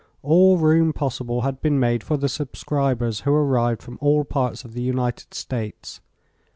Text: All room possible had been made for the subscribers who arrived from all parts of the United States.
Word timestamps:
All 0.23 0.57
room 0.57 0.93
possible 0.93 1.41
had 1.41 1.61
been 1.61 1.79
made 1.79 2.03
for 2.03 2.17
the 2.17 2.27
subscribers 2.27 3.19
who 3.19 3.31
arrived 3.31 3.83
from 3.83 3.99
all 4.01 4.23
parts 4.23 4.65
of 4.65 4.73
the 4.73 4.81
United 4.81 5.31
States. 5.35 6.01